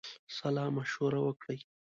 سالامشوره 0.37 1.19
وکړي. 1.27 1.57